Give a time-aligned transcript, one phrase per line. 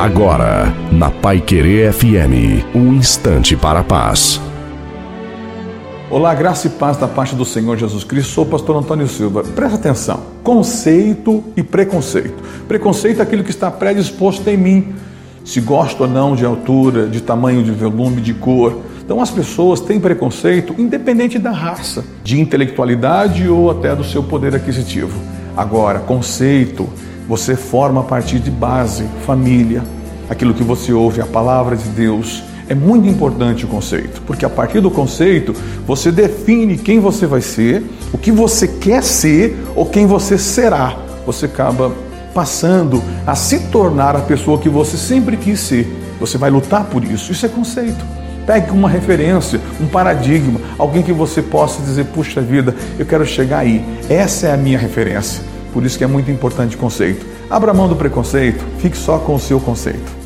[0.00, 4.40] Agora, na Pai Querer FM, um instante para a paz.
[6.08, 8.32] Olá, graça e paz da parte do Senhor Jesus Cristo.
[8.32, 9.42] Sou o pastor Antônio Silva.
[9.42, 10.22] Presta atenção.
[10.42, 12.42] Conceito e preconceito.
[12.66, 14.94] Preconceito é aquilo que está predisposto em mim.
[15.44, 18.80] Se gosto ou não de altura, de tamanho, de volume, de cor.
[19.04, 24.54] Então as pessoas têm preconceito independente da raça, de intelectualidade ou até do seu poder
[24.54, 25.20] aquisitivo.
[25.54, 26.88] Agora, conceito
[27.30, 29.84] você forma a partir de base, família,
[30.30, 32.42] aquilo que você ouve, a palavra de Deus.
[32.68, 35.52] É muito importante o conceito, porque a partir do conceito
[35.84, 40.96] você define quem você vai ser, o que você quer ser ou quem você será.
[41.26, 41.92] Você acaba
[42.32, 45.84] passando a se tornar a pessoa que você sempre quis ser.
[46.20, 47.32] Você vai lutar por isso.
[47.32, 48.04] Isso é conceito.
[48.46, 53.58] Pegue uma referência, um paradigma, alguém que você possa dizer: puxa vida, eu quero chegar
[53.58, 53.84] aí.
[54.08, 55.42] Essa é a minha referência.
[55.72, 57.26] Por isso que é muito importante o conceito.
[57.48, 60.19] Abra mão do preconceito, fique só com o seu conceito.